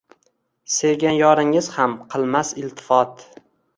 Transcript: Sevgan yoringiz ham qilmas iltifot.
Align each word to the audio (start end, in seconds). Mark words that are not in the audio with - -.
Sevgan 0.75 1.19
yoringiz 1.19 1.69
ham 1.75 1.93
qilmas 2.15 2.51
iltifot. 2.63 3.23